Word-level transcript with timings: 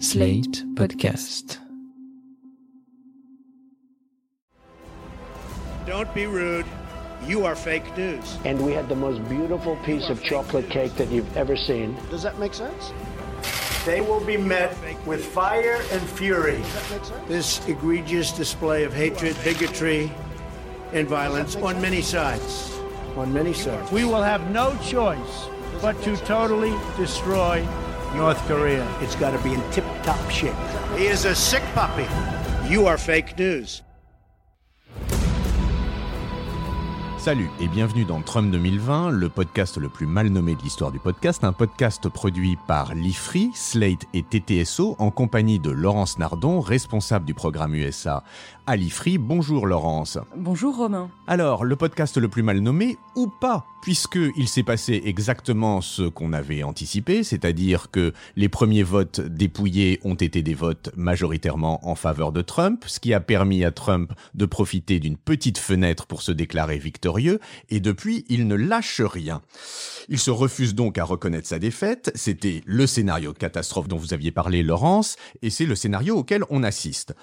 Slate 0.00 0.64
Podcast. 0.76 1.58
Don't 5.84 6.14
be 6.14 6.24
rude. 6.24 6.64
You 7.26 7.44
are 7.44 7.54
fake 7.54 7.94
news. 7.98 8.38
and 8.46 8.58
we 8.64 8.72
had 8.72 8.88
the 8.88 8.96
most 8.96 9.22
beautiful 9.28 9.76
piece 9.84 10.08
of 10.08 10.22
chocolate 10.22 10.70
cake 10.70 10.94
that 10.94 11.10
you've 11.10 11.36
ever 11.36 11.54
seen. 11.54 11.94
Does 12.08 12.22
that 12.22 12.38
make 12.38 12.54
sense? 12.54 12.94
They 13.84 14.00
will 14.00 14.24
be 14.24 14.38
met 14.38 14.74
with 15.04 15.22
fire 15.22 15.82
and 15.92 16.00
fury. 16.00 16.62
This 17.28 17.60
egregious 17.68 18.32
display 18.32 18.84
of 18.84 18.94
hatred, 18.94 19.36
bigotry, 19.44 20.10
and 20.94 21.06
violence 21.06 21.56
on 21.56 21.78
many 21.82 22.00
sides. 22.00 22.74
On 23.16 23.30
many 23.34 23.52
sides. 23.52 23.92
We 23.92 24.06
will 24.06 24.22
have 24.22 24.50
no 24.50 24.74
choice 24.82 25.46
but 25.82 26.00
to 26.04 26.16
totally 26.16 26.74
destroy 26.96 27.68
North 28.14 28.38
Korea. 28.46 28.86
It's 29.00 29.14
got 29.16 29.30
to 29.30 29.42
be 29.42 29.54
in 29.54 29.70
tip 29.70 29.84
top 30.02 30.30
shape. 30.30 30.54
He 30.96 31.06
is 31.06 31.24
a 31.24 31.34
sick 31.34 31.62
puppy. 31.74 32.06
You 32.68 32.86
are 32.86 32.98
fake 32.98 33.38
news. 33.38 33.82
Salut 37.20 37.50
et 37.60 37.68
bienvenue 37.68 38.06
dans 38.06 38.22
Trump 38.22 38.50
2020, 38.50 39.10
le 39.10 39.28
podcast 39.28 39.76
le 39.76 39.90
plus 39.90 40.06
mal 40.06 40.28
nommé 40.28 40.54
de 40.54 40.62
l'histoire 40.62 40.90
du 40.90 40.98
podcast, 40.98 41.44
un 41.44 41.52
podcast 41.52 42.08
produit 42.08 42.56
par 42.66 42.94
l'IFRI, 42.94 43.50
Slate 43.52 44.06
et 44.14 44.22
TTSO 44.22 44.96
en 44.98 45.10
compagnie 45.10 45.58
de 45.58 45.70
Laurence 45.70 46.18
Nardon, 46.18 46.60
responsable 46.60 47.26
du 47.26 47.34
programme 47.34 47.74
USA 47.74 48.24
à 48.66 48.76
l'IFRI. 48.76 49.18
Bonjour 49.18 49.66
Laurence. 49.66 50.16
Bonjour 50.34 50.76
Romain. 50.76 51.10
Alors, 51.26 51.64
le 51.64 51.76
podcast 51.76 52.16
le 52.16 52.28
plus 52.28 52.42
mal 52.42 52.60
nommé 52.60 52.96
ou 53.16 53.26
pas, 53.26 53.66
puisqu'il 53.82 54.48
s'est 54.48 54.62
passé 54.62 55.02
exactement 55.04 55.80
ce 55.80 56.02
qu'on 56.02 56.32
avait 56.32 56.62
anticipé, 56.62 57.22
c'est-à-dire 57.22 57.90
que 57.90 58.14
les 58.36 58.48
premiers 58.48 58.82
votes 58.82 59.20
dépouillés 59.20 60.00
ont 60.04 60.14
été 60.14 60.42
des 60.42 60.54
votes 60.54 60.90
majoritairement 60.96 61.86
en 61.86 61.96
faveur 61.96 62.32
de 62.32 62.42
Trump, 62.42 62.84
ce 62.86 63.00
qui 63.00 63.12
a 63.12 63.20
permis 63.20 63.64
à 63.64 63.72
Trump 63.72 64.12
de 64.34 64.46
profiter 64.46 65.00
d'une 65.00 65.16
petite 65.16 65.58
fenêtre 65.58 66.06
pour 66.06 66.22
se 66.22 66.32
déclarer 66.32 66.78
victorieux, 66.78 67.09
et 67.68 67.80
depuis, 67.80 68.24
il 68.28 68.46
ne 68.46 68.54
lâche 68.54 69.00
rien. 69.00 69.42
Il 70.08 70.18
se 70.18 70.30
refuse 70.30 70.74
donc 70.74 70.98
à 70.98 71.04
reconnaître 71.04 71.48
sa 71.48 71.58
défaite, 71.58 72.10
c'était 72.14 72.62
le 72.66 72.86
scénario 72.86 73.32
de 73.32 73.38
catastrophe 73.38 73.88
dont 73.88 73.96
vous 73.96 74.14
aviez 74.14 74.30
parlé 74.30 74.62
Laurence, 74.62 75.16
et 75.42 75.50
c'est 75.50 75.66
le 75.66 75.74
scénario 75.74 76.16
auquel 76.16 76.44
on 76.50 76.62
assiste. 76.62 77.14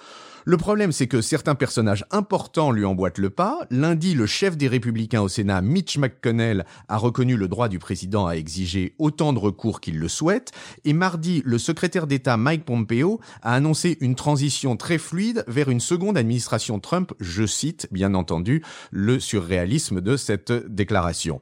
Le 0.50 0.56
problème, 0.56 0.94
c'est 0.94 1.08
que 1.08 1.20
certains 1.20 1.56
personnages 1.56 2.06
importants 2.10 2.72
lui 2.72 2.86
emboîtent 2.86 3.18
le 3.18 3.30
pas. 3.30 3.68
Lundi, 3.70 4.14
le 4.14 4.26
chef 4.26 4.56
des 4.56 4.70
républicains 4.70 5.22
au 5.22 5.28
Sénat, 5.28 5.62
Mitch 5.62 5.98
McConnell, 5.98 6.66
a 6.88 6.96
reconnu 6.96 7.36
le 7.36 7.50
droit 7.50 7.68
du 7.68 7.80
président 7.80 8.28
à 8.28 8.38
exiger 8.38 8.96
autant 8.98 9.34
de 9.34 9.40
recours 9.40 9.82
qu'il 9.82 10.00
le 10.00 10.08
souhaite. 10.08 10.54
Et 10.86 10.94
mardi, 10.94 11.42
le 11.44 11.58
secrétaire 11.58 12.08
d'État 12.08 12.38
Mike 12.38 12.64
Pompeo 12.64 13.20
a 13.42 13.56
annoncé 13.56 13.98
une 14.00 14.16
transition 14.16 14.78
très 14.78 14.98
fluide 14.98 15.44
vers 15.50 15.68
une 15.68 15.82
seconde 15.82 16.18
administration 16.18 16.80
Trump. 16.80 17.12
Je 17.20 17.46
cite, 17.46 17.90
bien 17.92 18.14
entendu, 18.14 18.64
le 18.90 19.20
surréalisme 19.20 20.00
de 20.00 20.16
cette 20.16 20.54
déclaration. 20.54 21.42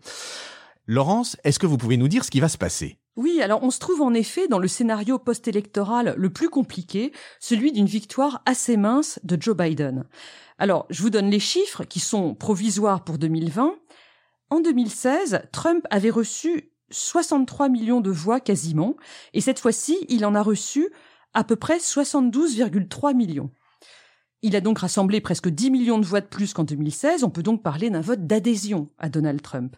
Laurence, 0.87 1.37
est-ce 1.43 1.59
que 1.59 1.67
vous 1.67 1.77
pouvez 1.77 1.97
nous 1.97 2.07
dire 2.07 2.25
ce 2.25 2.31
qui 2.31 2.39
va 2.39 2.49
se 2.49 2.57
passer? 2.57 2.97
Oui, 3.15 3.41
alors 3.41 3.63
on 3.63 3.71
se 3.71 3.79
trouve 3.79 4.01
en 4.01 4.13
effet 4.13 4.49
dans 4.49 4.59
le 4.59 4.67
scénario 4.67 5.17
post-électoral 5.17 6.15
le 6.17 6.29
plus 6.29 6.49
compliqué, 6.49 7.13
celui 7.39 7.71
d'une 7.71 7.85
victoire 7.85 8.41
assez 8.45 8.75
mince 8.75 9.19
de 9.23 9.41
Joe 9.41 9.55
Biden. 9.55 10.05
Alors, 10.57 10.85
je 10.89 11.01
vous 11.01 11.09
donne 11.09 11.29
les 11.29 11.39
chiffres 11.39 11.85
qui 11.85 12.01
sont 12.01 12.35
provisoires 12.35 13.03
pour 13.03 13.17
2020. 13.17 13.75
En 14.49 14.59
2016, 14.59 15.43
Trump 15.53 15.85
avait 15.89 16.09
reçu 16.09 16.71
63 16.91 17.69
millions 17.69 18.01
de 18.01 18.11
voix 18.11 18.39
quasiment, 18.39 18.95
et 19.33 19.41
cette 19.41 19.59
fois-ci, 19.59 19.97
il 20.09 20.25
en 20.25 20.35
a 20.35 20.41
reçu 20.41 20.89
à 21.33 21.43
peu 21.43 21.55
près 21.55 21.77
72,3 21.77 23.15
millions. 23.15 23.49
Il 24.41 24.55
a 24.55 24.61
donc 24.61 24.79
rassemblé 24.79 25.21
presque 25.21 25.49
10 25.49 25.71
millions 25.71 25.99
de 25.99 26.05
voix 26.05 26.21
de 26.21 26.27
plus 26.27 26.53
qu'en 26.53 26.63
2016, 26.63 27.23
on 27.23 27.29
peut 27.29 27.43
donc 27.43 27.63
parler 27.63 27.89
d'un 27.89 28.01
vote 28.01 28.27
d'adhésion 28.27 28.89
à 28.99 29.09
Donald 29.09 29.41
Trump. 29.41 29.75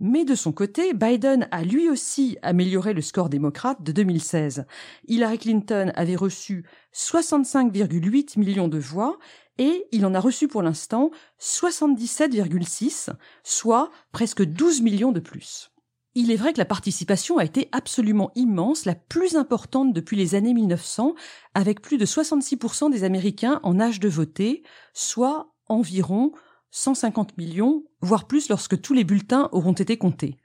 Mais 0.00 0.24
de 0.24 0.34
son 0.34 0.52
côté, 0.52 0.92
Biden 0.92 1.48
a 1.52 1.62
lui 1.62 1.88
aussi 1.88 2.36
amélioré 2.42 2.94
le 2.94 3.00
score 3.00 3.28
démocrate 3.28 3.82
de 3.82 3.92
2016. 3.92 4.66
Hillary 5.06 5.38
Clinton 5.38 5.92
avait 5.94 6.16
reçu 6.16 6.64
65,8 6.92 8.38
millions 8.38 8.68
de 8.68 8.78
voix 8.78 9.18
et 9.58 9.86
il 9.92 10.04
en 10.04 10.14
a 10.14 10.20
reçu 10.20 10.48
pour 10.48 10.62
l'instant 10.62 11.10
77,6, 11.40 13.10
soit 13.44 13.90
presque 14.10 14.44
12 14.44 14.82
millions 14.82 15.12
de 15.12 15.20
plus. 15.20 15.70
Il 16.16 16.30
est 16.30 16.36
vrai 16.36 16.52
que 16.52 16.58
la 16.58 16.64
participation 16.64 17.38
a 17.38 17.44
été 17.44 17.68
absolument 17.72 18.30
immense, 18.36 18.84
la 18.84 18.94
plus 18.94 19.36
importante 19.36 19.92
depuis 19.92 20.16
les 20.16 20.36
années 20.36 20.54
1900, 20.54 21.14
avec 21.54 21.80
plus 21.80 21.98
de 21.98 22.06
66% 22.06 22.90
des 22.90 23.02
Américains 23.02 23.60
en 23.64 23.80
âge 23.80 23.98
de 23.98 24.08
voter, 24.08 24.62
soit 24.92 25.52
environ 25.68 26.32
150 26.74 27.38
millions, 27.38 27.84
voire 28.00 28.26
plus 28.26 28.48
lorsque 28.48 28.80
tous 28.80 28.94
les 28.94 29.04
bulletins 29.04 29.48
auront 29.52 29.74
été 29.74 29.96
comptés. 29.96 30.38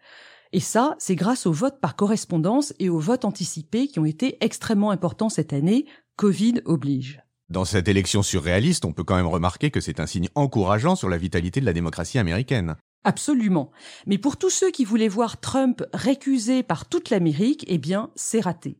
Et 0.54 0.60
ça, 0.60 0.96
c'est 1.00 1.16
grâce 1.16 1.48
au 1.48 1.52
vote 1.52 1.80
par 1.82 1.96
correspondance 1.96 2.72
et 2.78 2.88
au 2.88 3.00
vote 3.00 3.26
anticipé 3.26 3.88
qui 3.88 3.98
ont 3.98 4.06
été 4.06 4.38
extrêmement 4.40 4.92
importants 4.92 5.30
cette 5.30 5.54
année, 5.54 5.88
Covid 6.18 6.62
oblige. 6.66 7.24
Dans 7.50 7.66
cette 7.66 7.88
élection 7.88 8.22
surréaliste, 8.22 8.86
on 8.86 8.94
peut 8.94 9.04
quand 9.04 9.16
même 9.16 9.26
remarquer 9.26 9.72
que 9.72 9.82
c'est 9.82 10.00
un 10.00 10.06
signe 10.06 10.30
encourageant 10.36 10.96
sur 10.96 11.10
la 11.10 11.18
vitalité 11.18 11.62
de 11.62 11.66
la 11.66 11.74
démocratie 11.74 12.20
américaine. 12.20 12.76
Absolument. 13.04 13.72
Mais 14.06 14.20
pour 14.20 14.38
tous 14.38 14.52
ceux 14.52 14.70
qui 14.70 14.86
voulaient 14.86 15.08
voir 15.08 15.40
Trump 15.40 15.84
récusé 15.94 16.62
par 16.62 16.88
toute 16.88 17.10
l'Amérique, 17.10 17.66
eh 17.68 17.80
bien, 17.80 18.12
c'est 18.16 18.42
raté. 18.42 18.78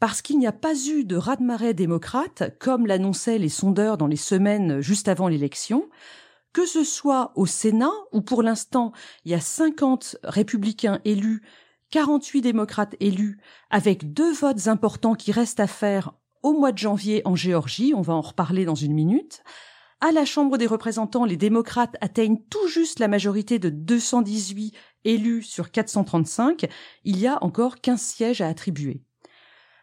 Parce 0.00 0.20
qu'il 0.20 0.40
n'y 0.40 0.48
a 0.48 0.52
pas 0.52 0.74
eu 0.74 1.04
de 1.04 1.14
raz-de-marée 1.14 1.74
démocrate, 1.74 2.56
comme 2.58 2.86
l'annonçaient 2.86 3.38
les 3.38 3.48
sondeurs 3.48 3.98
dans 3.98 4.08
les 4.08 4.16
semaines 4.16 4.80
juste 4.80 5.06
avant 5.06 5.28
l'élection, 5.28 5.88
que 6.58 6.66
ce 6.66 6.82
soit 6.82 7.30
au 7.36 7.46
Sénat, 7.46 7.92
où 8.10 8.20
pour 8.20 8.42
l'instant 8.42 8.90
il 9.24 9.30
y 9.30 9.34
a 9.36 9.40
50 9.40 10.16
républicains 10.24 11.00
élus, 11.04 11.40
48 11.90 12.40
démocrates 12.40 12.96
élus, 12.98 13.38
avec 13.70 14.12
deux 14.12 14.32
votes 14.32 14.66
importants 14.66 15.14
qui 15.14 15.30
restent 15.30 15.60
à 15.60 15.68
faire 15.68 16.14
au 16.42 16.54
mois 16.54 16.72
de 16.72 16.78
janvier 16.78 17.22
en 17.24 17.36
Géorgie, 17.36 17.92
on 17.94 18.00
va 18.00 18.14
en 18.14 18.22
reparler 18.22 18.64
dans 18.64 18.74
une 18.74 18.92
minute. 18.92 19.44
À 20.00 20.10
la 20.10 20.24
Chambre 20.24 20.58
des 20.58 20.66
représentants, 20.66 21.24
les 21.24 21.36
démocrates 21.36 21.94
atteignent 22.00 22.42
tout 22.50 22.66
juste 22.66 22.98
la 22.98 23.06
majorité 23.06 23.60
de 23.60 23.70
218 23.70 24.74
élus 25.04 25.44
sur 25.44 25.70
435. 25.70 26.68
Il 27.04 27.20
y 27.20 27.28
a 27.28 27.38
encore 27.44 27.80
15 27.80 28.00
sièges 28.00 28.40
à 28.40 28.48
attribuer. 28.48 29.04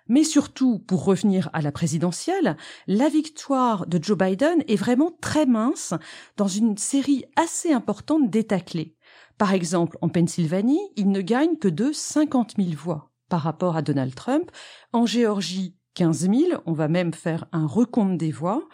Mais 0.07 0.23
surtout, 0.23 0.79
pour 0.79 1.05
revenir 1.05 1.49
à 1.53 1.61
la 1.61 1.71
présidentielle, 1.71 2.57
la 2.87 3.09
victoire 3.09 3.87
de 3.87 4.01
Joe 4.01 4.17
Biden 4.17 4.63
est 4.67 4.75
vraiment 4.75 5.11
très 5.21 5.45
mince 5.45 5.93
dans 6.37 6.47
une 6.47 6.77
série 6.77 7.25
assez 7.35 7.73
importante 7.73 8.29
d'États 8.29 8.59
clés. 8.59 8.95
Par 9.37 9.53
exemple, 9.53 9.97
en 10.01 10.09
Pennsylvanie, 10.09 10.79
il 10.95 11.09
ne 11.09 11.21
gagne 11.21 11.57
que 11.57 11.67
de 11.67 11.91
50 11.91 12.53
000 12.57 12.69
voix 12.75 13.11
par 13.29 13.41
rapport 13.41 13.75
à 13.75 13.81
Donald 13.81 14.13
Trump. 14.15 14.51
En 14.93 15.05
Géorgie, 15.05 15.75
15 15.95 16.29
000, 16.29 16.61
on 16.65 16.73
va 16.73 16.87
même 16.87 17.13
faire 17.13 17.45
un 17.51 17.65
recompte 17.65 18.17
des 18.17 18.31
voix. 18.31 18.67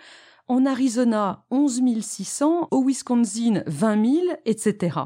En 0.52 0.66
Arizona, 0.66 1.46
11 1.50 1.82
600, 2.02 2.68
au 2.72 2.84
Wisconsin, 2.84 3.64
20 3.68 4.06
000, 4.06 4.26
etc. 4.44 4.98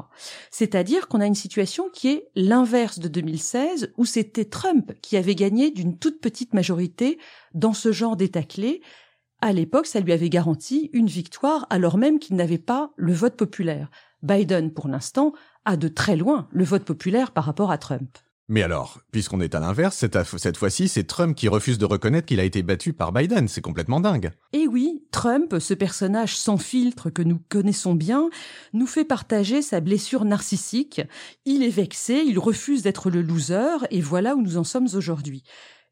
C'est-à-dire 0.50 1.06
qu'on 1.06 1.20
a 1.20 1.26
une 1.26 1.36
situation 1.36 1.88
qui 1.88 2.08
est 2.08 2.28
l'inverse 2.34 2.98
de 2.98 3.06
2016, 3.06 3.92
où 3.96 4.04
c'était 4.04 4.46
Trump 4.46 4.92
qui 5.02 5.16
avait 5.16 5.36
gagné 5.36 5.70
d'une 5.70 5.98
toute 5.98 6.20
petite 6.20 6.52
majorité 6.52 7.20
dans 7.54 7.74
ce 7.74 7.92
genre 7.92 8.16
d'État 8.16 8.42
clé. 8.42 8.82
À 9.40 9.52
l'époque, 9.52 9.86
ça 9.86 10.00
lui 10.00 10.12
avait 10.12 10.30
garanti 10.30 10.90
une 10.92 11.06
victoire, 11.06 11.68
alors 11.70 11.96
même 11.96 12.18
qu'il 12.18 12.34
n'avait 12.34 12.58
pas 12.58 12.90
le 12.96 13.12
vote 13.12 13.36
populaire. 13.36 13.88
Biden, 14.24 14.72
pour 14.72 14.88
l'instant, 14.88 15.32
a 15.64 15.76
de 15.76 15.86
très 15.86 16.16
loin 16.16 16.48
le 16.50 16.64
vote 16.64 16.84
populaire 16.84 17.30
par 17.30 17.44
rapport 17.44 17.70
à 17.70 17.78
Trump. 17.78 18.18
Mais 18.48 18.62
alors, 18.62 19.00
puisqu'on 19.10 19.40
est 19.40 19.56
à 19.56 19.60
l'inverse, 19.60 19.96
cette, 19.96 20.22
cette 20.38 20.56
fois-ci, 20.56 20.86
c'est 20.86 21.04
Trump 21.04 21.36
qui 21.36 21.48
refuse 21.48 21.78
de 21.78 21.84
reconnaître 21.84 22.26
qu'il 22.26 22.38
a 22.38 22.44
été 22.44 22.62
battu 22.62 22.92
par 22.92 23.12
Biden. 23.12 23.48
C'est 23.48 23.60
complètement 23.60 23.98
dingue. 23.98 24.30
Et 24.52 24.68
oui, 24.68 25.02
Trump, 25.10 25.56
ce 25.58 25.74
personnage 25.74 26.36
sans 26.36 26.56
filtre 26.56 27.10
que 27.10 27.22
nous 27.22 27.40
connaissons 27.48 27.94
bien, 27.94 28.30
nous 28.72 28.86
fait 28.86 29.04
partager 29.04 29.62
sa 29.62 29.80
blessure 29.80 30.24
narcissique. 30.24 31.02
Il 31.44 31.64
est 31.64 31.70
vexé, 31.70 32.22
il 32.24 32.38
refuse 32.38 32.82
d'être 32.82 33.10
le 33.10 33.22
loser, 33.22 33.84
et 33.90 34.00
voilà 34.00 34.36
où 34.36 34.42
nous 34.42 34.58
en 34.58 34.64
sommes 34.64 34.88
aujourd'hui. 34.94 35.42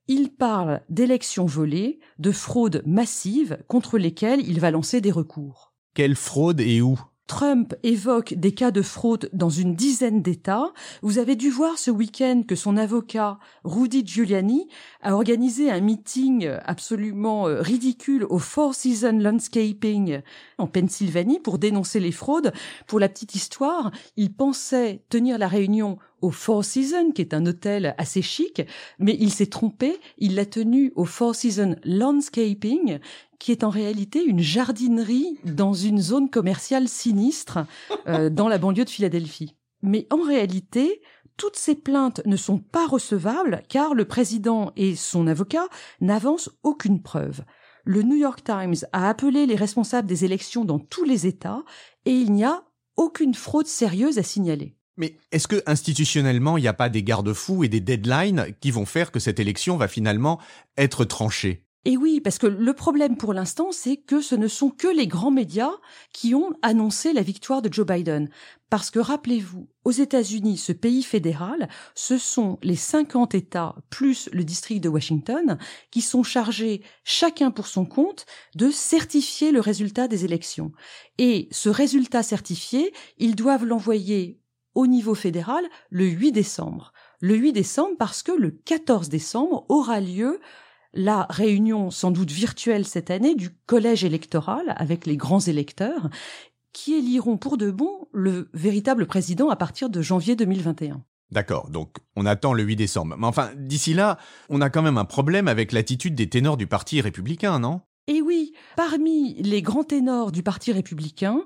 Il 0.06 0.31
parle 0.31 0.82
d'élections 0.88 1.46
volées, 1.46 1.99
de 2.19 2.31
fraudes 2.31 2.82
massives 2.87 3.58
contre 3.67 3.99
lesquelles 3.99 4.46
il 4.46 4.61
va 4.61 4.70
lancer 4.70 5.00
des 5.00 5.11
recours. 5.11 5.73
Quelle 5.94 6.14
fraude 6.14 6.61
et 6.61 6.82
où? 6.82 7.00
Trump 7.26 7.75
évoque 7.82 8.35
des 8.35 8.53
cas 8.53 8.71
de 8.71 8.82
fraude 8.82 9.31
dans 9.32 9.49
une 9.49 9.75
dizaine 9.75 10.21
d'États. 10.21 10.73
Vous 11.00 11.19
avez 11.19 11.37
dû 11.37 11.49
voir 11.49 11.79
ce 11.79 11.91
week-end 11.91 12.43
que 12.47 12.55
son 12.55 12.76
avocat, 12.76 13.38
Rudy 13.65 14.06
Giuliani, 14.06 14.69
a 15.03 15.15
organisé 15.15 15.71
un 15.71 15.81
meeting 15.81 16.49
absolument 16.65 17.49
euh, 17.49 17.62
ridicule 17.62 18.26
au 18.29 18.38
Four 18.38 18.75
Seasons 18.75 19.19
Landscaping 19.19 20.21
en 20.59 20.67
Pennsylvanie 20.67 21.41
pour 21.41 21.59
dénoncer 21.59 21.99
les 21.99 22.12
fraudes. 22.12 22.53
Pour 22.87 23.00
la 23.00 23.09
petite 23.09 23.35
histoire, 23.35 23.91
il 24.17 24.35
pensait 24.35 25.03
tenir 25.09 25.38
la 25.38 25.49
réunion 25.49 25.99
au 26.25 26.31
Four 26.31 26.65
Seasons, 26.65 27.12
qui 27.12 27.21
est 27.21 27.35
un 27.35 27.44
hôtel 27.44 27.94
assez 27.99 28.23
chic, 28.23 28.62
mais 28.99 29.15
il 29.21 29.31
s'est 29.31 29.47
trompé, 29.47 30.00
il 30.17 30.37
l'a 30.37 30.47
tenu 30.47 30.91
au 30.97 31.05
Four 31.05 31.35
Seasons 31.35 31.76
Landscaping, 31.85 32.99
qui 33.38 33.53
est 33.53 33.62
en 33.62 33.69
réalité 33.69 34.25
une 34.25 34.41
jardinerie 34.41 35.38
dans 35.44 35.75
une 35.75 36.00
zone 36.00 36.31
commerciale 36.31 36.88
sinistre 36.88 37.59
euh, 38.06 38.31
dans 38.31 38.49
la 38.49 38.56
banlieue 38.56 38.87
de 38.87 38.91
Philadelphie. 38.91 39.55
Mais 39.82 40.06
en 40.11 40.23
réalité, 40.23 41.03
toutes 41.37 41.56
ces 41.56 41.75
plaintes 41.75 42.23
ne 42.25 42.37
sont 42.37 42.59
pas 42.59 42.87
recevables 42.87 43.62
car 43.69 43.93
le 43.93 44.06
président 44.06 44.73
et 44.76 44.97
son 44.97 45.26
avocat 45.26 45.69
n'avancent 46.00 46.49
aucune 46.62 47.03
preuve. 47.03 47.44
Le 47.85 48.00
New 48.00 48.17
York 48.17 48.43
Times 48.43 48.87
a 48.93 49.11
appelé 49.11 49.44
les 49.44 49.56
responsables 49.56 50.09
des 50.09 50.25
élections 50.25 50.65
dans 50.65 50.79
tous 50.79 51.05
les 51.05 51.26
États 51.26 51.65
et 52.06 52.12
il 52.12 52.32
n'y 52.32 52.44
a 52.44 52.65
aucune 52.97 53.35
fraude 53.35 53.67
sérieuse 53.67 54.19
à 54.19 54.23
signaler. 54.23 54.75
Mais 54.96 55.17
est-ce 55.32 55.49
que 55.49 55.62
institutionnellement, 55.67 56.56
il 56.56 56.62
n'y 56.62 56.69
a 56.69 56.73
pas 56.73 56.88
des 56.88 57.02
garde-fous 57.02 57.64
et 57.64 57.69
des 57.69 57.81
deadlines 57.81 58.55
qui 58.61 58.70
vont 58.70 58.87
faire 58.87 59.11
que 59.11 59.20
cette 59.20 59.41
élection 59.41 59.76
va 59.76 59.88
finalement 59.88 60.41
être 60.76 61.05
tranchée? 61.05 61.64
Et 61.87 61.99
oui, 61.99 62.23
parce 62.23 62.38
que 62.38 62.46
le 62.46 62.73
problème 62.73 63.19
pour 63.19 63.35
l'instant, 63.35 63.70
c'est 63.70 63.99
que 63.99 64.23
ce 64.23 64.35
ne 64.35 64.49
sont 64.49 64.70
que 64.70 64.88
les 64.88 65.06
grands 65.06 65.31
médias 65.31 65.73
qui 66.14 66.35
ont 66.35 66.55
annoncé 66.62 67.12
la 67.12 67.20
victoire 67.20 67.61
de 67.61 67.70
Joe 67.70 67.87
Biden. 67.87 68.31
Parce 68.70 68.91
que 68.91 68.99
rappelez-vous, 68.99 69.69
aux 69.85 69.91
États-Unis, 69.91 70.56
ce 70.56 70.73
pays 70.73 71.02
fédéral, 71.02 71.69
ce 71.94 72.17
sont 72.17 72.58
les 72.62 72.75
50 72.76 73.35
États 73.35 73.75
plus 73.90 74.31
le 74.32 74.44
district 74.44 74.82
de 74.82 74.88
Washington 74.88 75.58
qui 75.90 76.00
sont 76.00 76.23
chargés, 76.23 76.82
chacun 77.05 77.50
pour 77.50 77.67
son 77.67 77.85
compte, 77.85 78.25
de 78.55 78.70
certifier 78.70 79.52
le 79.52 79.61
résultat 79.61 80.08
des 80.08 80.25
élections. 80.25 80.73
Et 81.19 81.49
ce 81.50 81.69
résultat 81.69 82.23
certifié, 82.23 82.94
ils 83.19 83.37
doivent 83.37 83.67
l'envoyer 83.67 84.40
au 84.75 84.87
niveau 84.87 85.15
fédéral 85.15 85.65
le 85.91 86.06
8 86.06 86.32
décembre. 86.32 86.93
Le 87.21 87.35
8 87.35 87.53
décembre 87.53 87.97
parce 87.99 88.23
que 88.23 88.32
le 88.32 88.50
14 88.50 89.09
décembre 89.09 89.65
aura 89.69 90.00
lieu 90.00 90.41
la 90.93 91.26
réunion 91.29 91.91
sans 91.91 92.11
doute 92.11 92.31
virtuelle 92.31 92.85
cette 92.85 93.11
année 93.11 93.35
du 93.35 93.50
collège 93.67 94.05
électoral 94.05 94.75
avec 94.76 95.06
les 95.06 95.17
grands 95.17 95.41
électeurs 95.41 96.09
qui 96.73 96.94
éliront 96.94 97.37
pour 97.37 97.56
de 97.56 97.71
bon 97.71 98.09
le 98.12 98.49
véritable 98.53 99.06
président 99.06 99.49
à 99.49 99.56
partir 99.56 99.91
de 99.91 100.03
janvier 100.03 100.37
2021. 100.37 101.03
D'accord, 101.31 101.71
donc 101.71 101.97
on 102.17 102.26
attend 102.26 102.53
le 102.53 102.62
8 102.62 102.76
décembre. 102.76 103.17
Mais 103.19 103.26
enfin, 103.26 103.50
d'ici 103.56 103.94
là, 103.94 104.19
on 104.49 104.61
a 104.61 104.71
quand 104.71 104.82
même 104.82 104.99
un 104.99 105.05
problème 105.05 105.49
avec 105.49 105.73
l'attitude 105.73 106.15
des 106.15 106.29
ténors 106.29 106.56
du 106.56 106.67
Parti 106.67 107.00
républicain, 107.00 107.59
non? 107.59 107.81
Et 108.06 108.20
oui, 108.20 108.52
parmi 108.76 109.34
les 109.42 109.62
grands 109.62 109.82
ténors 109.82 110.30
du 110.30 110.42
Parti 110.42 110.72
républicain, 110.72 111.40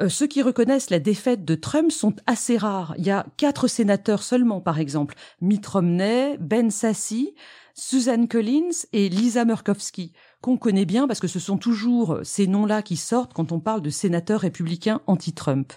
euh, 0.00 0.08
ceux 0.08 0.26
qui 0.26 0.40
reconnaissent 0.40 0.88
la 0.88 1.00
défaite 1.00 1.44
de 1.44 1.54
Trump 1.54 1.92
sont 1.92 2.16
assez 2.26 2.56
rares. 2.56 2.94
Il 2.96 3.04
y 3.04 3.10
a 3.10 3.26
quatre 3.36 3.68
sénateurs 3.68 4.22
seulement, 4.22 4.62
par 4.62 4.80
exemple. 4.80 5.16
Mitt 5.42 5.66
Romney, 5.66 6.38
Ben 6.40 6.70
Sassy, 6.70 7.34
Susan 7.74 8.26
Collins 8.26 8.86
et 8.94 9.10
Lisa 9.10 9.44
Murkowski, 9.44 10.14
qu'on 10.40 10.56
connaît 10.56 10.86
bien 10.86 11.06
parce 11.06 11.20
que 11.20 11.28
ce 11.28 11.38
sont 11.38 11.58
toujours 11.58 12.20
ces 12.22 12.46
noms-là 12.46 12.80
qui 12.80 12.96
sortent 12.96 13.34
quand 13.34 13.52
on 13.52 13.60
parle 13.60 13.82
de 13.82 13.90
sénateurs 13.90 14.40
républicains 14.40 15.02
anti-Trump. 15.06 15.74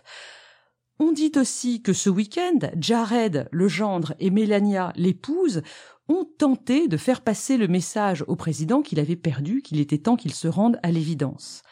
On 1.03 1.11
dit 1.11 1.31
aussi 1.35 1.81
que 1.81 1.93
ce 1.93 2.09
week-end, 2.09 2.59
Jared, 2.79 3.49
le 3.51 3.67
gendre, 3.67 4.13
et 4.19 4.29
Melania, 4.29 4.93
l'épouse, 4.95 5.63
ont 6.11 6.25
tenté 6.37 6.87
de 6.87 6.97
faire 6.97 7.21
passer 7.21 7.57
le 7.57 7.67
message 7.67 8.23
au 8.27 8.35
président 8.35 8.81
qu'il 8.81 8.99
avait 8.99 9.15
perdu, 9.15 9.61
qu'il 9.61 9.79
était 9.79 9.97
temps 9.97 10.15
qu'il 10.15 10.33
se 10.33 10.47
rende 10.47 10.79
à 10.83 10.91
l'évidence. 10.91 11.63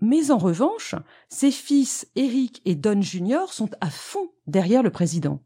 Mais 0.00 0.30
en 0.30 0.38
revanche, 0.38 0.94
ses 1.28 1.50
fils 1.50 2.06
Eric 2.16 2.60
et 2.64 2.74
Don 2.74 3.00
Jr. 3.00 3.46
sont 3.50 3.70
à 3.80 3.90
fond 3.90 4.30
derrière 4.46 4.82
le 4.82 4.90
président. 4.90 5.40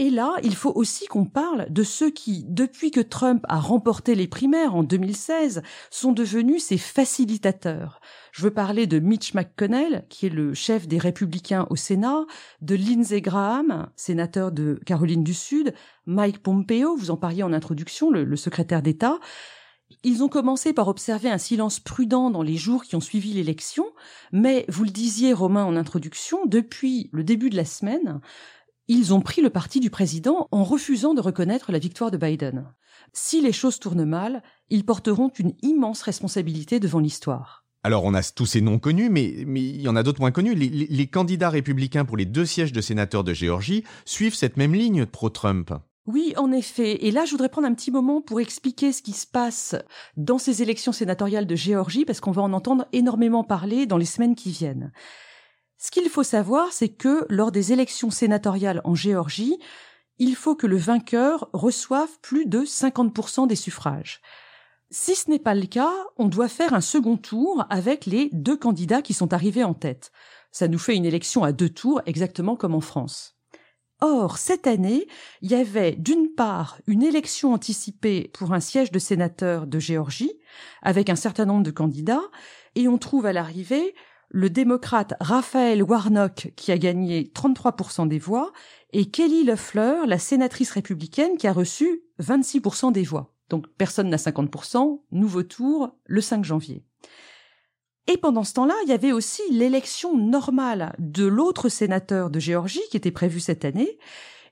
Et 0.00 0.10
là, 0.10 0.34
il 0.42 0.56
faut 0.56 0.72
aussi 0.74 1.06
qu'on 1.06 1.24
parle 1.24 1.66
de 1.70 1.84
ceux 1.84 2.10
qui, 2.10 2.44
depuis 2.48 2.90
que 2.90 3.00
Trump 3.00 3.44
a 3.48 3.60
remporté 3.60 4.16
les 4.16 4.26
primaires 4.26 4.74
en 4.74 4.82
2016, 4.82 5.62
sont 5.88 6.10
devenus 6.10 6.64
ses 6.64 6.78
facilitateurs. 6.78 8.00
Je 8.32 8.42
veux 8.42 8.50
parler 8.50 8.88
de 8.88 8.98
Mitch 8.98 9.34
McConnell, 9.34 10.04
qui 10.08 10.26
est 10.26 10.30
le 10.30 10.52
chef 10.52 10.88
des 10.88 10.98
républicains 10.98 11.68
au 11.70 11.76
Sénat, 11.76 12.24
de 12.60 12.74
Lindsey 12.74 13.20
Graham, 13.20 13.88
sénateur 13.94 14.50
de 14.50 14.80
Caroline 14.84 15.22
du 15.22 15.34
Sud, 15.34 15.72
Mike 16.06 16.42
Pompeo, 16.42 16.96
vous 16.96 17.12
en 17.12 17.16
parliez 17.16 17.44
en 17.44 17.52
introduction, 17.52 18.10
le, 18.10 18.24
le 18.24 18.36
secrétaire 18.36 18.82
d'État. 18.82 19.20
Ils 20.02 20.24
ont 20.24 20.28
commencé 20.28 20.72
par 20.72 20.88
observer 20.88 21.30
un 21.30 21.38
silence 21.38 21.78
prudent 21.78 22.30
dans 22.30 22.42
les 22.42 22.56
jours 22.56 22.82
qui 22.82 22.96
ont 22.96 23.00
suivi 23.00 23.32
l'élection, 23.32 23.86
mais 24.32 24.64
vous 24.68 24.82
le 24.82 24.90
disiez 24.90 25.32
Romain 25.32 25.64
en 25.64 25.76
introduction, 25.76 26.46
depuis 26.46 27.10
le 27.12 27.22
début 27.22 27.48
de 27.48 27.56
la 27.56 27.64
semaine, 27.64 28.20
ils 28.88 29.14
ont 29.14 29.20
pris 29.20 29.42
le 29.42 29.50
parti 29.50 29.80
du 29.80 29.90
président 29.90 30.48
en 30.50 30.64
refusant 30.64 31.14
de 31.14 31.20
reconnaître 31.20 31.72
la 31.72 31.78
victoire 31.78 32.10
de 32.10 32.16
Biden. 32.16 32.66
Si 33.12 33.40
les 33.40 33.52
choses 33.52 33.78
tournent 33.78 34.04
mal, 34.04 34.42
ils 34.70 34.84
porteront 34.84 35.30
une 35.38 35.54
immense 35.62 36.02
responsabilité 36.02 36.80
devant 36.80 37.00
l'histoire. 37.00 37.64
Alors 37.82 38.04
on 38.04 38.14
a 38.14 38.22
tous 38.22 38.46
ces 38.46 38.60
noms 38.62 38.78
connus, 38.78 39.10
mais, 39.10 39.24
il 39.24 39.80
y 39.80 39.88
en 39.88 39.96
a 39.96 40.02
d'autres 40.02 40.20
moins 40.20 40.32
connus. 40.32 40.54
Les, 40.54 40.68
les, 40.68 41.06
candidats 41.06 41.50
républicains 41.50 42.06
pour 42.06 42.16
les 42.16 42.24
deux 42.24 42.46
sièges 42.46 42.72
de 42.72 42.80
sénateurs 42.80 43.24
de 43.24 43.34
Géorgie 43.34 43.84
suivent 44.06 44.34
cette 44.34 44.56
même 44.56 44.74
ligne 44.74 45.04
pro-Trump. 45.04 45.74
Oui, 46.06 46.34
en 46.36 46.52
effet. 46.52 47.06
Et 47.06 47.10
là, 47.10 47.24
je 47.24 47.30
voudrais 47.30 47.48
prendre 47.48 47.66
un 47.66 47.74
petit 47.74 47.90
moment 47.90 48.20
pour 48.20 48.40
expliquer 48.40 48.92
ce 48.92 49.00
qui 49.00 49.12
se 49.12 49.26
passe 49.26 49.74
dans 50.16 50.38
ces 50.38 50.60
élections 50.60 50.92
sénatoriales 50.92 51.46
de 51.46 51.56
Géorgie, 51.56 52.04
parce 52.04 52.20
qu'on 52.20 52.30
va 52.30 52.42
en 52.42 52.52
entendre 52.52 52.86
énormément 52.92 53.42
parler 53.42 53.86
dans 53.86 53.96
les 53.96 54.04
semaines 54.04 54.34
qui 54.34 54.50
viennent. 54.50 54.92
Ce 55.78 55.90
qu'il 55.90 56.08
faut 56.08 56.22
savoir, 56.22 56.72
c'est 56.72 56.88
que 56.88 57.26
lors 57.28 57.52
des 57.52 57.72
élections 57.72 58.10
sénatoriales 58.10 58.80
en 58.84 58.94
Géorgie, 58.94 59.58
il 60.18 60.36
faut 60.36 60.54
que 60.54 60.66
le 60.66 60.76
vainqueur 60.76 61.48
reçoive 61.52 62.18
plus 62.22 62.46
de 62.46 62.60
50% 62.60 63.46
des 63.46 63.56
suffrages. 63.56 64.20
Si 64.90 65.16
ce 65.16 65.28
n'est 65.28 65.40
pas 65.40 65.54
le 65.54 65.66
cas, 65.66 65.92
on 66.16 66.28
doit 66.28 66.48
faire 66.48 66.72
un 66.72 66.80
second 66.80 67.16
tour 67.16 67.66
avec 67.68 68.06
les 68.06 68.30
deux 68.32 68.56
candidats 68.56 69.02
qui 69.02 69.12
sont 69.12 69.32
arrivés 69.32 69.64
en 69.64 69.74
tête. 69.74 70.12
Ça 70.52 70.68
nous 70.68 70.78
fait 70.78 70.94
une 70.94 71.04
élection 71.04 71.42
à 71.42 71.52
deux 71.52 71.68
tours, 71.68 72.00
exactement 72.06 72.54
comme 72.54 72.76
en 72.76 72.80
France. 72.80 73.36
Or, 74.00 74.38
cette 74.38 74.66
année, 74.66 75.08
il 75.40 75.50
y 75.50 75.54
avait 75.54 75.92
d'une 75.92 76.28
part 76.34 76.78
une 76.86 77.02
élection 77.02 77.52
anticipée 77.52 78.30
pour 78.34 78.52
un 78.52 78.60
siège 78.60 78.92
de 78.92 78.98
sénateur 78.98 79.66
de 79.66 79.78
Géorgie, 79.78 80.32
avec 80.82 81.08
un 81.08 81.16
certain 81.16 81.46
nombre 81.46 81.64
de 81.64 81.70
candidats, 81.70 82.22
et 82.74 82.86
on 82.86 82.98
trouve 82.98 83.26
à 83.26 83.32
l'arrivée 83.32 83.94
le 84.30 84.50
démocrate 84.50 85.14
Raphaël 85.20 85.82
Warnock 85.82 86.52
qui 86.56 86.72
a 86.72 86.78
gagné 86.78 87.30
33% 87.34 88.08
des 88.08 88.18
voix 88.18 88.52
et 88.92 89.06
Kelly 89.06 89.44
Lefleur, 89.44 90.06
la 90.06 90.18
sénatrice 90.18 90.70
républicaine 90.70 91.36
qui 91.36 91.46
a 91.46 91.52
reçu 91.52 92.02
26% 92.20 92.92
des 92.92 93.02
voix. 93.02 93.34
Donc 93.50 93.66
personne 93.76 94.08
n'a 94.08 94.16
50%, 94.16 95.02
nouveau 95.12 95.42
tour 95.42 95.96
le 96.06 96.20
5 96.20 96.44
janvier. 96.44 96.84
Et 98.06 98.18
pendant 98.18 98.44
ce 98.44 98.52
temps-là, 98.54 98.74
il 98.84 98.90
y 98.90 98.92
avait 98.92 99.12
aussi 99.12 99.42
l'élection 99.50 100.16
normale 100.16 100.94
de 100.98 101.24
l'autre 101.24 101.68
sénateur 101.68 102.30
de 102.30 102.38
Géorgie 102.38 102.82
qui 102.90 102.96
était 102.96 103.10
prévue 103.10 103.40
cette 103.40 103.64
année. 103.64 103.98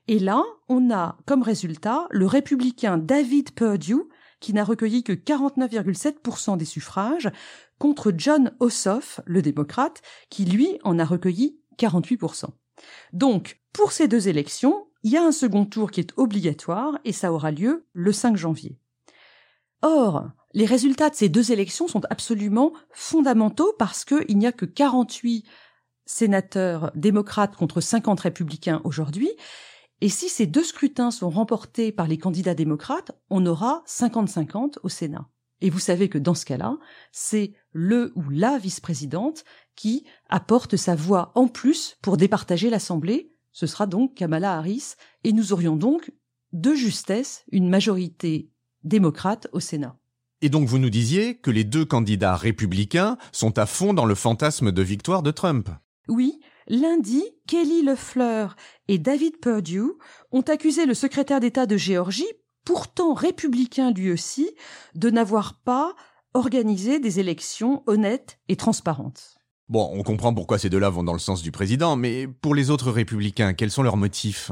Et 0.07 0.19
là, 0.19 0.43
on 0.69 0.91
a 0.91 1.17
comme 1.25 1.43
résultat 1.43 2.07
le 2.09 2.25
républicain 2.25 2.97
David 2.97 3.51
Perdue 3.51 4.03
qui 4.43 4.53
n'a 4.53 4.65
recueilli 4.65 5.03
que 5.03 5.13
49,7% 5.13 6.57
des 6.57 6.65
suffrages, 6.65 7.31
contre 7.79 8.13
John 8.15 8.51
Ossoff, 8.59 9.21
le 9.25 9.41
démocrate, 9.41 10.01
qui 10.29 10.43
lui 10.43 10.79
en 10.83 10.99
a 10.99 11.05
recueilli 11.05 11.57
48%. 11.79 12.47
Donc, 13.13 13.61
pour 13.71 13.93
ces 13.93 14.09
deux 14.09 14.27
élections, 14.27 14.87
il 15.03 15.11
y 15.11 15.17
a 15.17 15.23
un 15.23 15.31
second 15.31 15.65
tour 15.65 15.91
qui 15.91 16.01
est 16.01 16.11
obligatoire 16.17 16.99
et 17.05 17.13
ça 17.13 17.31
aura 17.31 17.51
lieu 17.51 17.85
le 17.93 18.11
5 18.11 18.35
janvier. 18.35 18.77
Or, 19.81 20.29
les 20.53 20.65
résultats 20.65 21.09
de 21.09 21.15
ces 21.15 21.29
deux 21.29 21.53
élections 21.53 21.87
sont 21.87 22.03
absolument 22.09 22.73
fondamentaux 22.91 23.73
parce 23.79 24.03
qu'il 24.03 24.37
n'y 24.37 24.45
a 24.45 24.51
que 24.51 24.65
48 24.65 25.45
sénateurs 26.05 26.91
démocrates 26.95 27.55
contre 27.55 27.79
50 27.79 28.19
républicains 28.19 28.81
aujourd'hui. 28.83 29.31
Et 30.03 30.09
si 30.09 30.27
ces 30.27 30.47
deux 30.47 30.65
scrutins 30.65 31.11
sont 31.11 31.29
remportés 31.29 31.93
par 31.93 32.09
les 32.09 32.17
candidats 32.17 32.55
démocrates, 32.55 33.13
on 33.29 33.45
aura 33.45 33.85
50-50 33.87 34.79
au 34.83 34.89
Sénat. 34.89 35.29
Et 35.61 35.69
vous 35.69 35.79
savez 35.79 36.09
que 36.09 36.17
dans 36.17 36.33
ce 36.33 36.43
cas-là, 36.43 36.77
c'est 37.13 37.53
le 37.71 38.11
ou 38.17 38.29
la 38.29 38.57
vice-présidente 38.57 39.45
qui 39.77 40.03
apporte 40.27 40.75
sa 40.75 40.93
voix 40.93 41.31
en 41.35 41.47
plus 41.47 41.95
pour 42.01 42.17
départager 42.17 42.69
l'Assemblée. 42.69 43.31
Ce 43.53 43.65
sera 43.65 43.87
donc 43.87 44.13
Kamala 44.13 44.57
Harris. 44.57 44.95
Et 45.23 45.31
nous 45.31 45.53
aurions 45.53 45.77
donc, 45.77 46.11
de 46.51 46.73
justesse, 46.73 47.45
une 47.53 47.69
majorité 47.69 48.49
démocrate 48.83 49.47
au 49.53 49.61
Sénat. 49.61 49.95
Et 50.41 50.49
donc 50.49 50.67
vous 50.67 50.79
nous 50.79 50.89
disiez 50.89 51.37
que 51.37 51.49
les 51.49 51.63
deux 51.63 51.85
candidats 51.85 52.35
républicains 52.35 53.17
sont 53.31 53.57
à 53.57 53.65
fond 53.65 53.93
dans 53.93 54.05
le 54.05 54.15
fantasme 54.15 54.73
de 54.73 54.81
victoire 54.81 55.23
de 55.23 55.31
Trump. 55.31 55.69
Oui, 56.09 56.41
lundi, 56.67 57.23
Kelly 57.47 57.83
Lefleur 57.83 58.55
et 58.87 58.97
David 58.97 59.39
Perdue 59.39 59.91
ont 60.31 60.41
accusé 60.41 60.85
le 60.85 60.93
secrétaire 60.93 61.39
d'État 61.39 61.65
de 61.65 61.77
Géorgie 61.77 62.27
pourtant 62.65 63.13
républicain 63.13 63.91
lui 63.91 64.11
aussi, 64.11 64.49
de 64.95 65.09
n'avoir 65.09 65.59
pas 65.63 65.93
organisé 66.33 66.99
des 66.99 67.19
élections 67.19 67.83
honnêtes 67.87 68.39
et 68.47 68.55
transparentes. 68.55 69.35
Bon, 69.69 69.89
on 69.93 70.03
comprend 70.03 70.33
pourquoi 70.33 70.57
ces 70.57 70.69
deux-là 70.69 70.89
vont 70.89 71.03
dans 71.03 71.13
le 71.13 71.19
sens 71.19 71.41
du 71.41 71.51
président, 71.51 71.95
mais 71.95 72.27
pour 72.27 72.55
les 72.55 72.69
autres 72.69 72.91
républicains, 72.91 73.53
quels 73.53 73.71
sont 73.71 73.83
leurs 73.83 73.97
motifs? 73.97 74.51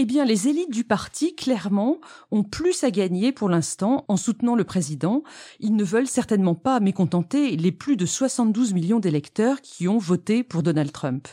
Eh 0.00 0.04
bien, 0.04 0.24
les 0.24 0.46
élites 0.46 0.70
du 0.70 0.84
parti, 0.84 1.34
clairement, 1.34 1.98
ont 2.30 2.44
plus 2.44 2.84
à 2.84 2.92
gagner 2.92 3.32
pour 3.32 3.48
l'instant 3.48 4.04
en 4.06 4.16
soutenant 4.16 4.54
le 4.54 4.62
président. 4.62 5.24
Ils 5.58 5.74
ne 5.74 5.82
veulent 5.82 6.06
certainement 6.06 6.54
pas 6.54 6.78
mécontenter 6.78 7.56
les 7.56 7.72
plus 7.72 7.96
de 7.96 8.06
72 8.06 8.74
millions 8.74 9.00
d'électeurs 9.00 9.60
qui 9.60 9.88
ont 9.88 9.98
voté 9.98 10.44
pour 10.44 10.62
Donald 10.62 10.92
Trump. 10.92 11.26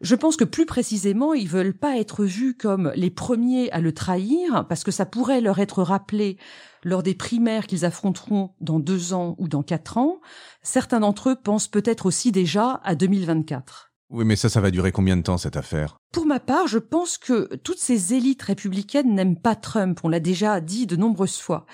Je 0.00 0.14
pense 0.14 0.38
que 0.38 0.44
plus 0.44 0.64
précisément, 0.64 1.34
ils 1.34 1.46
veulent 1.46 1.76
pas 1.76 1.98
être 1.98 2.24
vus 2.24 2.56
comme 2.56 2.90
les 2.96 3.10
premiers 3.10 3.70
à 3.70 3.80
le 3.80 3.92
trahir, 3.92 4.66
parce 4.66 4.82
que 4.82 4.90
ça 4.90 5.04
pourrait 5.04 5.42
leur 5.42 5.58
être 5.58 5.82
rappelé 5.82 6.38
lors 6.84 7.02
des 7.02 7.14
primaires 7.14 7.66
qu'ils 7.66 7.84
affronteront 7.84 8.52
dans 8.62 8.80
deux 8.80 9.12
ans 9.12 9.34
ou 9.36 9.46
dans 9.46 9.62
quatre 9.62 9.98
ans. 9.98 10.22
Certains 10.62 11.00
d'entre 11.00 11.28
eux 11.28 11.36
pensent 11.36 11.68
peut-être 11.68 12.06
aussi 12.06 12.32
déjà 12.32 12.80
à 12.82 12.94
2024. 12.94 13.93
Oui, 14.14 14.24
mais 14.24 14.36
ça, 14.36 14.48
ça 14.48 14.60
va 14.60 14.70
durer 14.70 14.92
combien 14.92 15.16
de 15.16 15.22
temps 15.22 15.38
cette 15.38 15.56
affaire? 15.56 15.96
Pour 16.12 16.24
ma 16.24 16.38
part, 16.38 16.68
je 16.68 16.78
pense 16.78 17.18
que 17.18 17.56
toutes 17.56 17.80
ces 17.80 18.14
élites 18.14 18.42
républicaines 18.42 19.12
n'aiment 19.12 19.40
pas 19.40 19.56
Trump, 19.56 19.98
on 20.04 20.08
l'a 20.08 20.20
déjà 20.20 20.60
dit 20.60 20.86
de 20.86 20.94
nombreuses 20.94 21.40
fois, 21.40 21.66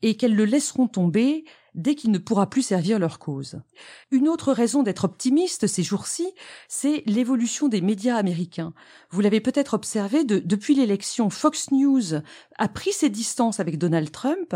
et 0.00 0.16
qu'elles 0.16 0.34
le 0.34 0.46
laisseront 0.46 0.88
tomber 0.88 1.44
dès 1.74 1.94
qu'il 1.94 2.10
ne 2.10 2.18
pourra 2.18 2.48
plus 2.48 2.62
servir 2.62 2.98
leur 2.98 3.18
cause. 3.18 3.60
Une 4.10 4.28
autre 4.28 4.52
raison 4.52 4.82
d'être 4.82 5.04
optimiste 5.04 5.66
ces 5.66 5.82
jours-ci, 5.82 6.28
c'est 6.68 7.02
l'évolution 7.06 7.68
des 7.68 7.80
médias 7.80 8.16
américains. 8.16 8.72
Vous 9.10 9.20
l'avez 9.20 9.40
peut-être 9.40 9.74
observé, 9.74 10.24
depuis 10.24 10.74
l'élection, 10.74 11.30
Fox 11.30 11.70
News 11.70 12.14
a 12.58 12.68
pris 12.68 12.92
ses 12.92 13.08
distances 13.08 13.60
avec 13.60 13.78
Donald 13.78 14.10
Trump, 14.10 14.54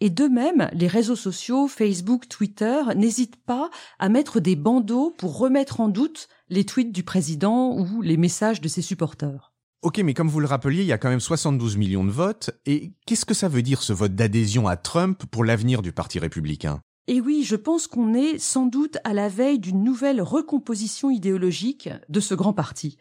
et 0.00 0.10
de 0.10 0.26
même, 0.26 0.68
les 0.72 0.88
réseaux 0.88 1.16
sociaux, 1.16 1.68
Facebook, 1.68 2.28
Twitter, 2.28 2.82
n'hésitent 2.96 3.42
pas 3.44 3.70
à 3.98 4.08
mettre 4.08 4.40
des 4.40 4.56
bandeaux 4.56 5.14
pour 5.16 5.38
remettre 5.38 5.80
en 5.80 5.88
doute 5.88 6.28
les 6.50 6.64
tweets 6.64 6.92
du 6.92 7.02
président 7.02 7.76
ou 7.76 8.02
les 8.02 8.16
messages 8.16 8.60
de 8.60 8.68
ses 8.68 8.82
supporters. 8.82 9.52
Ok, 9.82 9.98
mais 9.98 10.12
comme 10.12 10.28
vous 10.28 10.40
le 10.40 10.46
rappeliez, 10.46 10.82
il 10.82 10.88
y 10.88 10.92
a 10.92 10.98
quand 10.98 11.08
même 11.08 11.20
72 11.20 11.76
millions 11.76 12.04
de 12.04 12.10
votes. 12.10 12.50
Et 12.66 12.94
qu'est-ce 13.06 13.24
que 13.24 13.34
ça 13.34 13.46
veut 13.46 13.62
dire 13.62 13.82
ce 13.82 13.92
vote 13.92 14.16
d'adhésion 14.16 14.66
à 14.66 14.76
Trump 14.76 15.22
pour 15.30 15.44
l'avenir 15.44 15.82
du 15.82 15.92
Parti 15.92 16.18
républicain? 16.18 16.80
Et 17.06 17.20
oui, 17.20 17.44
je 17.44 17.54
pense 17.54 17.86
qu'on 17.86 18.12
est 18.12 18.38
sans 18.38 18.66
doute 18.66 18.98
à 19.04 19.14
la 19.14 19.28
veille 19.28 19.60
d'une 19.60 19.84
nouvelle 19.84 20.20
recomposition 20.20 21.10
idéologique 21.10 21.90
de 22.08 22.18
ce 22.18 22.34
grand 22.34 22.52
parti. 22.52 22.98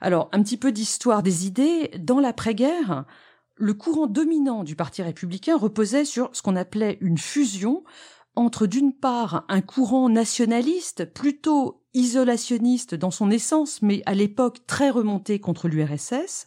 Alors, 0.00 0.28
un 0.32 0.42
petit 0.42 0.56
peu 0.56 0.72
d'histoire 0.72 1.22
des 1.22 1.46
idées. 1.46 1.90
Dans 2.00 2.18
l'après-guerre, 2.18 3.04
le 3.54 3.74
courant 3.74 4.08
dominant 4.08 4.64
du 4.64 4.74
Parti 4.74 5.02
républicain 5.02 5.56
reposait 5.56 6.04
sur 6.04 6.30
ce 6.32 6.42
qu'on 6.42 6.56
appelait 6.56 6.98
une 7.00 7.18
fusion 7.18 7.84
entre 8.34 8.66
d'une 8.66 8.92
part 8.92 9.44
un 9.48 9.60
courant 9.60 10.08
nationaliste 10.08 11.04
plutôt 11.04 11.79
isolationniste 11.94 12.94
dans 12.94 13.10
son 13.10 13.30
essence, 13.30 13.82
mais 13.82 14.02
à 14.06 14.14
l'époque 14.14 14.66
très 14.66 14.90
remonté 14.90 15.40
contre 15.40 15.68
l'URSS, 15.68 16.46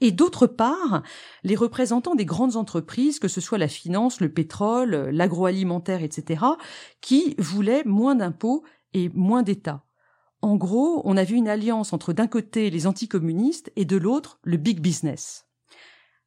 et 0.00 0.10
d'autre 0.10 0.46
part, 0.46 1.02
les 1.44 1.56
représentants 1.56 2.14
des 2.14 2.26
grandes 2.26 2.56
entreprises, 2.56 3.18
que 3.18 3.28
ce 3.28 3.40
soit 3.40 3.58
la 3.58 3.68
finance, 3.68 4.20
le 4.20 4.32
pétrole, 4.32 5.08
l'agroalimentaire, 5.10 6.02
etc., 6.02 6.44
qui 7.00 7.34
voulaient 7.38 7.84
moins 7.84 8.14
d'impôts 8.14 8.64
et 8.92 9.08
moins 9.14 9.42
d'État. 9.42 9.84
En 10.42 10.56
gros, 10.56 11.00
on 11.04 11.16
a 11.16 11.24
vu 11.24 11.36
une 11.36 11.48
alliance 11.48 11.92
entre 11.92 12.12
d'un 12.12 12.26
côté 12.26 12.68
les 12.68 12.86
anticommunistes 12.86 13.72
et 13.76 13.86
de 13.86 13.96
l'autre 13.96 14.38
le 14.42 14.58
big 14.58 14.80
business. 14.80 15.46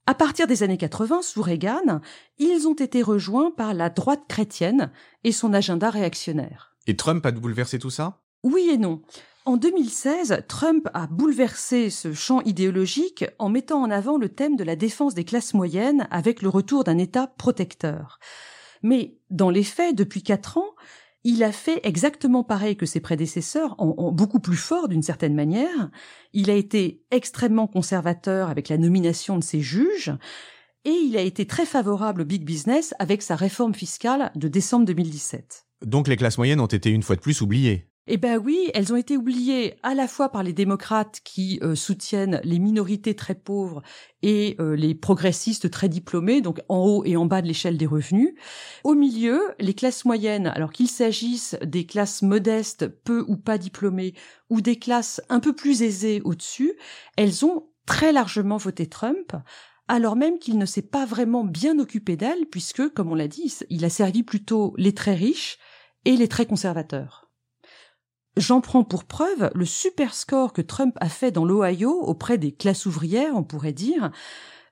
À 0.07 0.15
partir 0.15 0.47
des 0.47 0.63
années 0.63 0.77
80, 0.77 1.21
sous 1.21 1.41
Reagan, 1.41 2.01
ils 2.39 2.67
ont 2.67 2.73
été 2.73 3.03
rejoints 3.03 3.51
par 3.51 3.73
la 3.73 3.89
droite 3.89 4.23
chrétienne 4.27 4.91
et 5.23 5.33
son 5.33 5.53
agenda 5.53 5.89
réactionnaire. 5.89 6.75
Et 6.87 6.95
Trump 6.95 7.25
a 7.25 7.31
bouleversé 7.31 7.77
tout 7.77 7.89
ça? 7.89 8.21
Oui 8.47 8.69
et 8.71 8.77
non. 8.77 9.01
En 9.43 9.57
2016, 9.57 10.43
Trump 10.47 10.87
a 10.93 11.05
bouleversé 11.07 11.89
ce 11.89 12.13
champ 12.13 12.39
idéologique 12.43 13.25
en 13.39 13.49
mettant 13.49 13.81
en 13.81 13.91
avant 13.91 14.17
le 14.17 14.29
thème 14.29 14.55
de 14.55 14.63
la 14.63 14.77
défense 14.77 15.13
des 15.13 15.25
classes 15.25 15.53
moyennes 15.53 16.07
avec 16.11 16.41
le 16.41 16.47
retour 16.47 16.85
d'un 16.85 16.97
État 16.97 17.27
protecteur. 17.27 18.19
Mais 18.83 19.17
dans 19.31 19.49
les 19.49 19.63
faits, 19.63 19.95
depuis 19.95 20.23
quatre 20.23 20.57
ans, 20.57 20.69
il 21.25 21.43
a 21.43 21.51
fait 21.51 21.81
exactement 21.83 22.45
pareil 22.45 22.77
que 22.77 22.85
ses 22.85 23.01
prédécesseurs, 23.01 23.75
en, 23.79 24.13
beaucoup 24.13 24.39
plus 24.39 24.55
fort 24.55 24.87
d'une 24.87 25.03
certaine 25.03 25.35
manière. 25.35 25.89
Il 26.31 26.49
a 26.49 26.55
été 26.55 27.03
extrêmement 27.11 27.67
conservateur 27.67 28.49
avec 28.49 28.69
la 28.69 28.77
nomination 28.77 29.37
de 29.37 29.43
ses 29.43 29.59
juges, 29.59 30.13
et 30.85 30.91
il 30.91 31.17
a 31.17 31.21
été 31.21 31.45
très 31.45 31.65
favorable 31.65 32.21
au 32.21 32.25
big 32.25 32.45
business 32.45 32.93
avec 32.97 33.21
sa 33.21 33.35
réforme 33.35 33.75
fiscale 33.75 34.31
de 34.35 34.47
décembre 34.47 34.85
2017. 34.85 35.65
Donc 35.85 36.07
les 36.07 36.15
classes 36.15 36.37
moyennes 36.37 36.61
ont 36.61 36.65
été 36.65 36.91
une 36.91 37.03
fois 37.03 37.17
de 37.17 37.21
plus 37.21 37.41
oubliées. 37.41 37.89
Eh 38.09 38.15
ben 38.15 38.37
oui, 38.37 38.71
elles 38.73 38.93
ont 38.93 38.95
été 38.95 39.17
oubliées 39.17 39.75
à 39.83 39.93
la 39.93 40.07
fois 40.07 40.29
par 40.29 40.41
les 40.41 40.53
démocrates 40.53 41.19
qui 41.25 41.59
euh, 41.61 41.75
soutiennent 41.75 42.39
les 42.45 42.57
minorités 42.57 43.17
très 43.17 43.35
pauvres 43.35 43.81
et 44.21 44.55
euh, 44.61 44.77
les 44.77 44.95
progressistes 44.95 45.69
très 45.69 45.89
diplômés, 45.89 46.39
donc 46.39 46.61
en 46.69 46.85
haut 46.85 47.03
et 47.03 47.17
en 47.17 47.25
bas 47.25 47.41
de 47.41 47.47
l'échelle 47.47 47.77
des 47.77 47.85
revenus. 47.85 48.33
Au 48.85 48.95
milieu, 48.95 49.41
les 49.59 49.73
classes 49.73 50.05
moyennes, 50.05 50.47
alors 50.47 50.71
qu'il 50.71 50.87
s'agisse 50.87 51.57
des 51.61 51.85
classes 51.85 52.21
modestes, 52.21 52.87
peu 52.87 53.25
ou 53.27 53.35
pas 53.35 53.57
diplômées, 53.57 54.13
ou 54.49 54.61
des 54.61 54.79
classes 54.79 55.19
un 55.27 55.41
peu 55.41 55.51
plus 55.51 55.81
aisées 55.81 56.21
au-dessus, 56.23 56.73
elles 57.17 57.43
ont 57.43 57.67
très 57.85 58.13
largement 58.13 58.57
voté 58.57 58.87
Trump, 58.87 59.35
alors 59.89 60.15
même 60.15 60.39
qu'il 60.39 60.57
ne 60.57 60.65
s'est 60.65 60.81
pas 60.81 61.05
vraiment 61.05 61.43
bien 61.43 61.77
occupé 61.77 62.15
d'elles, 62.15 62.45
puisque, 62.49 62.87
comme 62.93 63.11
on 63.11 63.15
l'a 63.15 63.27
dit, 63.27 63.53
il 63.69 63.83
a 63.83 63.89
servi 63.89 64.23
plutôt 64.23 64.73
les 64.77 64.93
très 64.93 65.13
riches 65.13 65.57
et 66.05 66.15
les 66.15 66.29
très 66.29 66.45
conservateurs. 66.45 67.26
J'en 68.37 68.61
prends 68.61 68.83
pour 68.83 69.03
preuve 69.03 69.49
le 69.55 69.65
super 69.65 70.13
score 70.13 70.53
que 70.53 70.61
Trump 70.61 70.95
a 71.01 71.09
fait 71.09 71.31
dans 71.31 71.43
l'Ohio 71.43 71.89
auprès 71.89 72.37
des 72.37 72.51
classes 72.51 72.85
ouvrières, 72.85 73.35
on 73.35 73.43
pourrait 73.43 73.73
dire. 73.73 74.11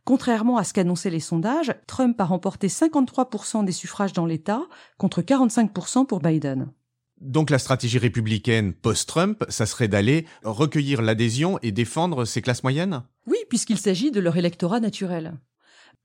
Contrairement 0.03 0.57
à 0.57 0.63
ce 0.63 0.71
qu'annonçaient 0.71 1.09
les 1.09 1.19
sondages, 1.19 1.73
Trump 1.87 2.21
a 2.21 2.25
remporté 2.25 2.67
53% 2.67 3.65
des 3.65 3.71
suffrages 3.71 4.13
dans 4.13 4.27
l'État 4.27 4.61
contre 4.99 5.23
45% 5.23 6.05
pour 6.05 6.19
Biden. 6.19 6.71
Donc 7.19 7.49
la 7.49 7.57
stratégie 7.57 7.97
républicaine 7.97 8.73
post-Trump, 8.73 9.43
ça 9.49 9.65
serait 9.65 9.87
d'aller 9.87 10.27
recueillir 10.43 11.01
l'adhésion 11.01 11.57
et 11.63 11.71
défendre 11.71 12.25
ces 12.25 12.43
classes 12.43 12.61
moyennes? 12.61 13.01
Oui, 13.25 13.37
puisqu'il 13.49 13.79
s'agit 13.79 14.11
de 14.11 14.19
leur 14.19 14.37
électorat 14.37 14.79
naturel. 14.79 15.33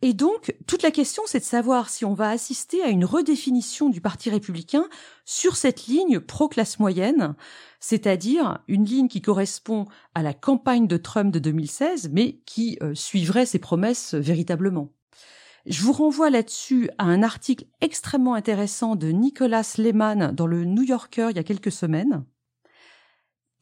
Et 0.03 0.15
donc, 0.15 0.55
toute 0.67 0.83
la 0.83 0.91
question, 0.91 1.23
c'est 1.27 1.41
de 1.41 1.45
savoir 1.45 1.91
si 1.91 2.07
on 2.07 2.15
va 2.15 2.31
assister 2.31 2.83
à 2.83 2.89
une 2.89 3.05
redéfinition 3.05 3.91
du 3.91 4.01
Parti 4.01 4.31
républicain 4.31 4.89
sur 5.27 5.57
cette 5.57 5.87
ligne 5.87 6.21
pro-classe 6.21 6.79
moyenne, 6.79 7.35
c'est-à-dire 7.81 8.61
une 8.67 8.87
ligne 8.87 9.09
qui 9.09 9.21
correspond 9.21 9.85
à 10.15 10.23
la 10.23 10.33
campagne 10.33 10.87
de 10.87 10.97
Trump 10.97 11.31
de 11.33 11.39
2016, 11.39 12.11
mais 12.13 12.41
qui 12.47 12.79
euh, 12.83 12.95
suivrait 12.95 13.45
ses 13.45 13.59
promesses 13.59 14.15
véritablement. 14.15 14.91
Je 15.67 15.83
vous 15.83 15.93
renvoie 15.93 16.31
là-dessus 16.31 16.89
à 16.97 17.05
un 17.05 17.23
article 17.23 17.67
extrêmement 17.83 18.33
intéressant 18.33 18.97
de 18.97 19.09
Nicolas 19.09 19.75
Lehmann 19.77 20.33
dans 20.35 20.47
le 20.47 20.65
New 20.65 20.83
Yorker 20.83 21.29
il 21.31 21.37
y 21.37 21.41
a 21.41 21.45
quelques 21.45 21.73
semaines. 21.73 22.25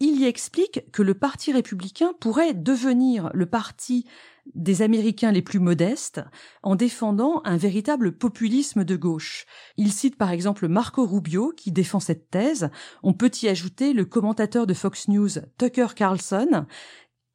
Il 0.00 0.20
y 0.20 0.26
explique 0.26 0.90
que 0.92 1.02
le 1.02 1.14
Parti 1.14 1.52
républicain 1.52 2.12
pourrait 2.20 2.54
devenir 2.54 3.30
le 3.34 3.46
parti 3.46 4.06
des 4.54 4.82
Américains 4.82 5.32
les 5.32 5.42
plus 5.42 5.58
modestes 5.58 6.20
en 6.62 6.76
défendant 6.76 7.42
un 7.44 7.56
véritable 7.56 8.16
populisme 8.16 8.84
de 8.84 8.96
gauche. 8.96 9.44
Il 9.76 9.92
cite 9.92 10.16
par 10.16 10.30
exemple 10.30 10.68
Marco 10.68 11.04
Rubio 11.04 11.52
qui 11.56 11.72
défend 11.72 12.00
cette 12.00 12.30
thèse. 12.30 12.70
On 13.02 13.12
peut 13.12 13.30
y 13.42 13.48
ajouter 13.48 13.92
le 13.92 14.04
commentateur 14.04 14.66
de 14.66 14.74
Fox 14.74 15.08
News 15.08 15.30
Tucker 15.58 15.88
Carlson 15.96 16.66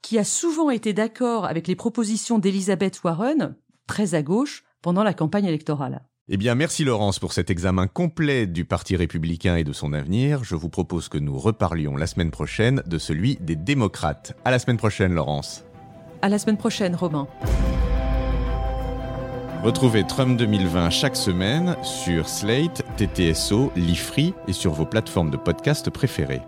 qui 0.01 0.17
a 0.17 0.23
souvent 0.23 0.69
été 0.69 0.93
d'accord 0.93 1.45
avec 1.45 1.67
les 1.67 1.75
propositions 1.75 2.39
d'Elizabeth 2.39 3.03
Warren, 3.03 3.55
très 3.87 4.15
à 4.15 4.21
gauche, 4.21 4.63
pendant 4.81 5.03
la 5.03 5.13
campagne 5.13 5.45
électorale. 5.45 6.05
Eh 6.29 6.37
bien, 6.37 6.55
merci 6.55 6.85
Laurence 6.85 7.19
pour 7.19 7.33
cet 7.33 7.49
examen 7.49 7.87
complet 7.87 8.47
du 8.47 8.63
Parti 8.63 8.95
républicain 8.95 9.57
et 9.57 9.65
de 9.65 9.73
son 9.73 9.91
avenir. 9.91 10.45
Je 10.45 10.55
vous 10.55 10.69
propose 10.69 11.09
que 11.09 11.17
nous 11.17 11.37
reparlions 11.37 11.97
la 11.97 12.07
semaine 12.07 12.31
prochaine 12.31 12.81
de 12.85 12.97
celui 12.97 13.35
des 13.41 13.57
démocrates. 13.57 14.33
À 14.45 14.51
la 14.51 14.57
semaine 14.57 14.77
prochaine, 14.77 15.13
Laurence. 15.13 15.65
À 16.21 16.29
la 16.29 16.39
semaine 16.39 16.55
prochaine, 16.55 16.95
Romain. 16.95 17.27
Retrouvez 19.63 20.07
Trump 20.07 20.37
2020 20.37 20.91
chaque 20.91 21.17
semaine 21.17 21.75
sur 21.83 22.29
Slate, 22.29 22.83
TTSO, 22.95 23.73
Lifree 23.75 24.33
et 24.47 24.53
sur 24.53 24.71
vos 24.71 24.85
plateformes 24.85 25.29
de 25.29 25.37
podcast 25.37 25.89
préférées. 25.89 26.41